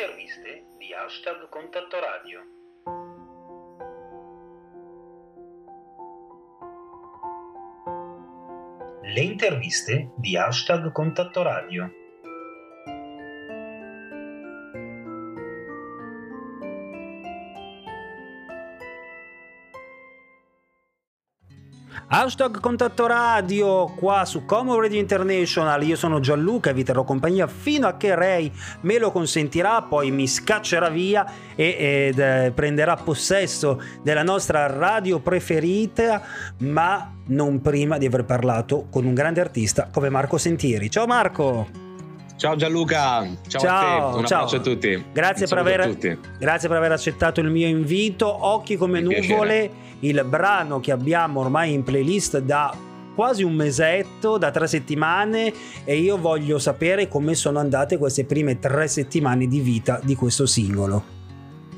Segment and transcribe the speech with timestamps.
[0.00, 2.40] interviste di hashtag Contatto Radio.
[9.02, 11.92] Le interviste di hashtag Contatto Radio.
[22.12, 27.46] Hashtag Contatto Radio qua su Como Radio International, io sono Gianluca e vi terrò compagnia
[27.46, 32.96] fino a che Ray me lo consentirà, poi mi scaccerà via e ed, eh, prenderà
[32.96, 36.20] possesso della nostra radio preferita,
[36.62, 40.90] ma non prima di aver parlato con un grande artista come Marco Sentieri.
[40.90, 41.79] Ciao Marco!
[42.40, 44.44] Ciao Gianluca, ciao, Ciao, a te, un ciao.
[44.44, 45.04] abbraccio a tutti.
[45.12, 46.18] Grazie per, saluto a aver, tutti.
[46.38, 48.34] grazie per aver accettato il mio invito.
[48.46, 52.74] Occhi come Un nuvole, il brano che abbiamo ormai in playlist da
[53.14, 55.52] quasi un mesetto, da tre settimane
[55.84, 60.46] e io voglio sapere come sono andate queste prime tre settimane di vita di questo
[60.46, 61.19] singolo.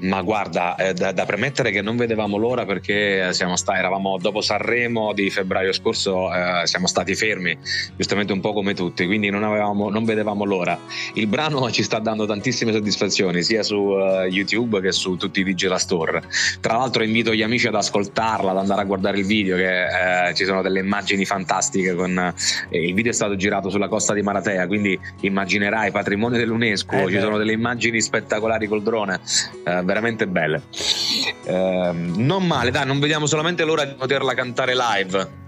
[0.00, 4.40] Ma guarda, è da, da premettere che non vedevamo l'ora perché siamo sta- eravamo dopo
[4.40, 7.56] Sanremo di febbraio scorso, eh, siamo stati fermi,
[7.96, 10.78] giustamente un po' come tutti, quindi non, avevamo, non vedevamo l'ora.
[11.14, 15.44] Il brano ci sta dando tantissime soddisfazioni, sia su eh, YouTube che su tutti i
[15.44, 16.22] Digital Store.
[16.60, 20.34] Tra l'altro invito gli amici ad ascoltarla, ad andare a guardare il video, che eh,
[20.34, 21.94] ci sono delle immagini fantastiche.
[21.94, 22.16] Con,
[22.70, 27.10] eh, il video è stato girato sulla costa di Maratea, quindi immaginerai patrimonio dell'UNESCO, Eh
[27.10, 29.20] ci sono delle immagini spettacolari col drone.
[29.88, 30.62] Eh, veramente belle.
[31.44, 35.46] Ehm, non male, dai, non vediamo solamente l'ora di poterla cantare live.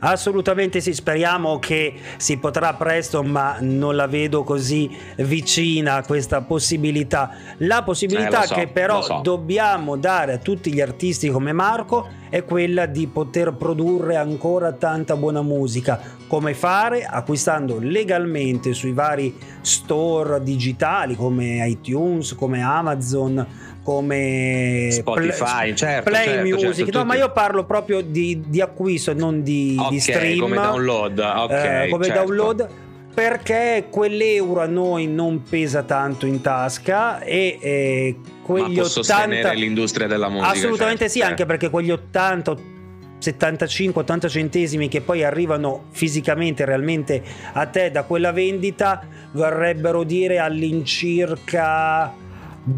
[0.00, 7.30] Assolutamente sì, speriamo che si potrà presto, ma non la vedo così vicina questa possibilità.
[7.58, 9.20] La possibilità Eh, so, che però so.
[9.22, 15.16] dobbiamo dare a tutti gli artisti come Marco è quella di poter produrre ancora tanta
[15.16, 16.00] buona musica.
[16.26, 17.04] Come fare?
[17.04, 23.46] Acquistando legalmente sui vari store digitali come iTunes, come Amazon,
[23.84, 26.84] come Spotify, certo, Play certo, Music.
[26.86, 30.40] certo, no, ma io parlo proprio di, di acquisto, non di, di Ok, stream.
[30.40, 32.24] come download, ok, eh, come certo.
[32.24, 32.68] download.
[33.14, 38.88] Perché quell'euro a noi non pesa tanto in tasca e eh, quegli Ma può 80
[38.88, 40.48] sostenere l'industria della musica.
[40.48, 41.30] Assolutamente certo, sì, certo.
[41.30, 42.72] anche perché quegli 80
[43.20, 47.22] 75-80 centesimi che poi arrivano fisicamente realmente
[47.52, 52.12] a te da quella vendita vorrebbero dire all'incirca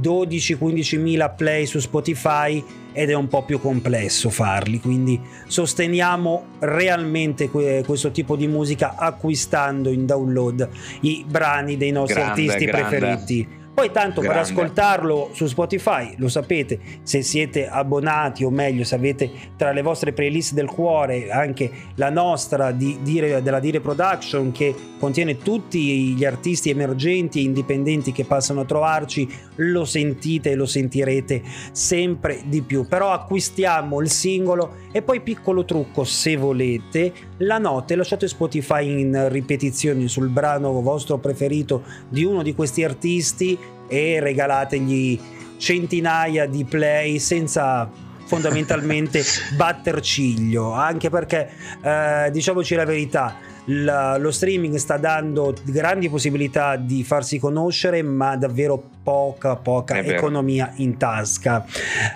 [0.02, 7.50] 12-15 mila play su Spotify ed è un po' più complesso farli quindi sosteniamo realmente
[7.50, 10.69] que- questo tipo di musica acquistando in download
[11.02, 12.97] i brani dei nostri Grande, artisti grande.
[12.98, 14.53] preferiti poi tanto per Grande.
[14.53, 20.14] ascoltarlo su Spotify, lo sapete, se siete abbonati o meglio se avete tra le vostre
[20.14, 26.25] playlist del cuore anche la nostra di Dire, della Dire Production che contiene tutti gli
[26.25, 31.42] artisti emergenti e indipendenti che passano a trovarci, lo sentite e lo sentirete
[31.72, 32.86] sempre di più.
[32.88, 39.28] Però acquistiamo il singolo e poi piccolo trucco se volete, la notte lasciate Spotify in
[39.28, 43.58] ripetizione sul brano vostro preferito di uno di questi artisti
[43.88, 45.19] e regalategli
[45.58, 47.88] centinaia di play senza
[48.24, 49.22] fondamentalmente
[49.56, 50.72] batter ciglio.
[50.72, 51.50] Anche perché
[51.82, 53.36] eh, diciamoci la verità
[53.66, 60.02] la- lo streaming sta dando grandi possibilità di farsi conoscere ma davvero poca poca È
[60.02, 60.16] vero.
[60.18, 61.64] economia in tasca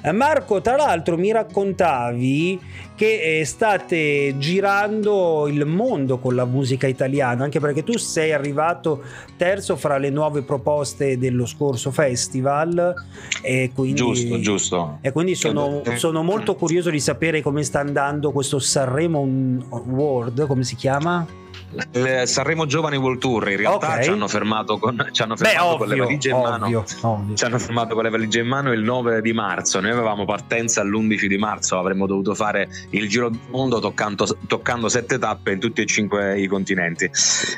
[0.02, 2.60] Eh, Marco tra l'altro mi raccontavi
[2.96, 9.02] che eh, state girando il mondo con la musica italiana anche perché tu sei arrivato
[9.36, 12.92] terzo fra le nuove proposte dello scorso festival
[13.40, 14.98] e quindi Giusto, giusto.
[15.00, 19.20] e quindi sono, sono molto curioso di sapere come sta andando questo Sanremo
[19.86, 21.24] World, come si chiama?
[21.92, 24.03] Il Sanremo Giovani World Tour in realtà Ok.
[24.03, 26.64] ci hanno fermato con, ci hanno Beh, fermato con le ovvio, valigie in mano.
[26.64, 27.34] ovvio, ovvio.
[27.36, 29.81] Ci hanno fermato con le valigie in mano il 9 di marzo.
[29.81, 34.88] Noi avevamo partenza l'11 di marzo, avremmo dovuto fare il giro del mondo toccando, toccando
[34.88, 37.08] sette tappe in tutti e cinque i continenti.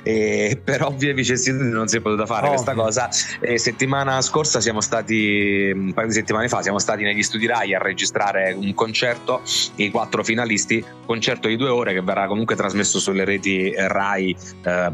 [0.02, 2.62] E per ovvie vicissitudini non si è potuta fare Ovvio.
[2.62, 3.08] questa cosa.
[3.40, 7.74] E settimana scorsa siamo stati, un paio di settimane fa, siamo stati negli studi Rai
[7.74, 9.40] a registrare un concerto,
[9.76, 14.36] i quattro finalisti, concerto di due ore che verrà comunque trasmesso sulle reti eh, Rai.
[14.64, 14.92] eh,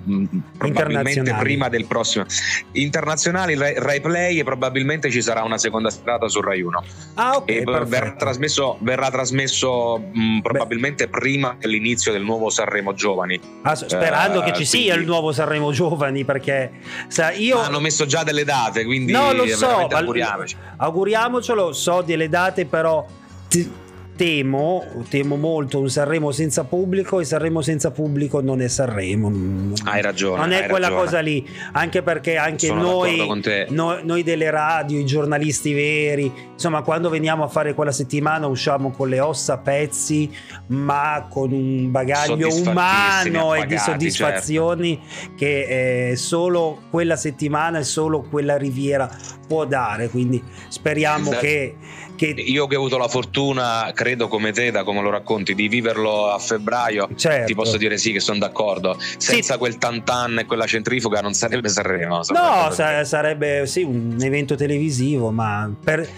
[0.58, 2.24] probabilmente prima del prossimo.
[2.72, 6.84] Internazionali Rai, Rai Play e probabilmente ci sarà una seconda serata su Rai 1
[7.14, 13.40] Ah, ok, e verrà trasmesso, verrà trasmesso mh, probabilmente prima dell'inizio del nuovo Sanremo Giovani.
[13.62, 16.70] Ah, sperando Eh, che ci sia quindi- il nuovo Sanremo Giovani, perché
[17.08, 20.56] sa, io hanno messo già delle date quindi No, lo so, auguriamoci.
[20.76, 23.04] auguriamocelo, so delle date, però
[23.48, 23.70] ti-
[24.18, 29.72] temo, temo molto un Sanremo senza pubblico e Sanremo senza pubblico non è Sanremo.
[29.84, 30.40] Hai ragione.
[30.40, 31.04] Non è quella ragione.
[31.04, 33.24] cosa lì, anche perché anche noi,
[33.68, 38.90] noi, noi, delle radio, i giornalisti veri, insomma quando veniamo a fare quella settimana usciamo
[38.90, 40.28] con le ossa a pezzi,
[40.66, 45.34] ma con un bagaglio umano e di soddisfazioni certo.
[45.36, 49.08] che eh, solo quella settimana e solo quella riviera
[49.46, 50.08] può dare.
[50.08, 51.40] Quindi speriamo esatto.
[51.40, 51.76] che
[52.18, 52.26] che...
[52.26, 56.30] Io che ho avuto la fortuna, credo come te, da come lo racconti, di viverlo
[56.30, 57.46] a febbraio, certo.
[57.46, 58.98] ti posso dire sì che sono d'accordo.
[59.16, 59.58] Senza sì.
[59.58, 62.20] quel tantan e quella centrifuga non sarebbe Sanremo.
[62.30, 66.08] No, sa- sarebbe sì un evento televisivo, ma per...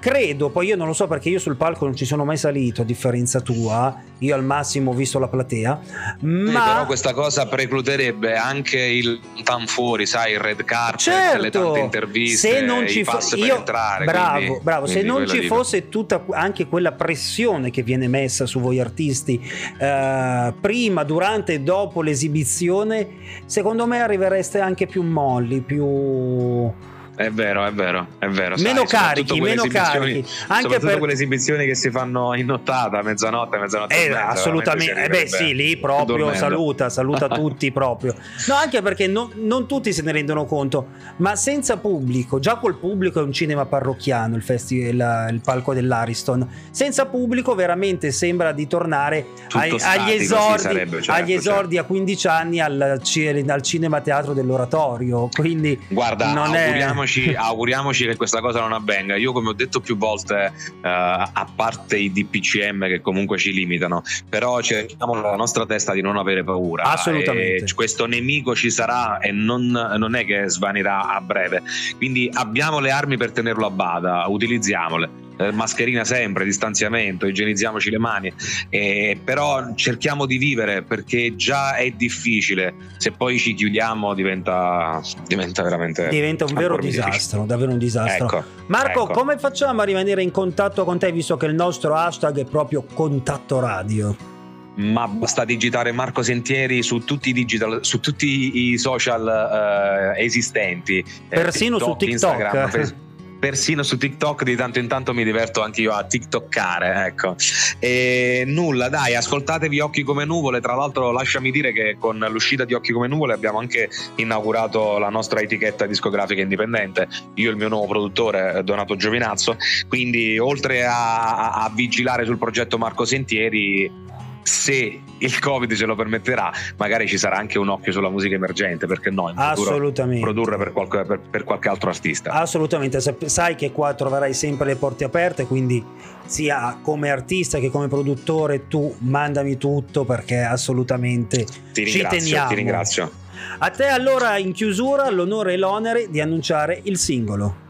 [0.00, 2.80] credo, poi io non lo so perché io sul palco non ci sono mai salito,
[2.80, 5.80] a differenza tua, io al massimo ho visto la platea.
[6.20, 6.46] Ma...
[6.46, 11.42] Sì, però questa cosa precluderebbe anche il tan fuori, sai, il red carpet, certo.
[11.42, 13.56] le tante interviste, se non ci i pass fo- per io...
[13.56, 14.04] entrare.
[14.04, 18.46] Bravo, quindi, bravo, quindi se non ci fosse tutta anche quella pressione che viene messa
[18.46, 19.40] su voi artisti
[19.78, 23.08] eh, prima, durante e dopo l'esibizione,
[23.46, 26.70] secondo me arrivereste anche più molli, più
[27.18, 28.54] è vero, è vero, è vero.
[28.58, 30.24] Meno sai, carichi, meno carichi.
[30.46, 34.04] Anche per quelle esibizioni che si fanno in nottata, mezzanotte, mezzanotte.
[34.04, 35.02] Eh, mezza, assolutamente.
[35.02, 36.38] Eh beh, sì, lì proprio dormendo.
[36.38, 38.14] saluta, saluta tutti proprio.
[38.46, 42.78] No, anche perché non, non, tutti se ne rendono conto, ma senza pubblico, già col
[42.78, 46.48] pubblico è un cinema parrocchiano il, festival, il palco dell'Ariston.
[46.70, 51.92] Senza pubblico veramente sembra di tornare ai, agli esordi, sarebbe, certo, agli esordi certo.
[51.92, 53.00] a 15 anni al,
[53.48, 55.28] al cinema teatro dell'oratorio.
[55.34, 59.16] Quindi Guarda, non è auguriamoci, auguriamoci, che questa cosa non avvenga.
[59.16, 64.02] Io, come ho detto più volte, uh, a parte i DPCM che comunque ci limitano,
[64.28, 66.84] però cerchiamo nella nostra testa di non avere paura.
[66.84, 67.64] Assolutamente.
[67.64, 71.62] E questo nemico ci sarà e non, non è che svanirà a breve.
[71.96, 77.98] Quindi abbiamo le armi per tenerlo a bada, utilizziamole eh, mascherina sempre, distanziamento, igienizziamoci le
[77.98, 78.32] mani,
[78.68, 85.62] eh, però cerchiamo di vivere perché già è difficile, se poi ci chiudiamo diventa, diventa
[85.62, 86.08] veramente...
[86.08, 88.26] Diventa un vero disastro, davvero un disastro.
[88.26, 89.12] Ecco, Marco, ecco.
[89.12, 92.84] come facciamo a rimanere in contatto con te visto che il nostro hashtag è proprio
[92.92, 94.36] contatto radio?
[94.78, 101.04] ma basta digitare Marco Sentieri su tutti i, digital, su tutti i social uh, esistenti
[101.28, 103.06] persino eh, TikTok, su TikTok Instagram, Facebook
[103.38, 107.36] persino su TikTok di tanto in tanto mi diverto anche io a TikTokkare, ecco.
[107.78, 112.74] E nulla, dai, ascoltatevi Occhi come nuvole, tra l'altro lasciami dire che con l'uscita di
[112.74, 117.68] Occhi come nuvole abbiamo anche inaugurato la nostra etichetta discografica indipendente, io e il mio
[117.68, 119.56] nuovo produttore Donato Giovinazzo,
[119.88, 124.06] quindi oltre a, a vigilare sul progetto Marco Sentieri
[124.48, 128.86] se il Covid ce lo permetterà, magari ci sarà anche un occhio sulla musica emergente,
[128.86, 129.30] perché no?
[129.34, 130.22] Assolutamente.
[130.22, 132.32] Produrre per qualche, per, per qualche, altro artista.
[132.32, 135.84] Assolutamente, sai che qua troverai sempre le porte aperte, quindi
[136.24, 142.48] sia come artista che come produttore tu mandami tutto perché assolutamente ti ci teniamo.
[142.48, 143.10] Ti ringrazio.
[143.58, 147.66] A te allora in chiusura l'onore e l'onere di annunciare il singolo.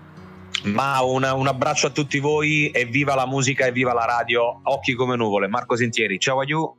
[0.65, 4.61] Ma una, un abbraccio a tutti voi e viva la musica e viva la radio.
[4.63, 5.49] Occhi come nuvole.
[5.49, 6.77] Marco Sentieri, ciao a you.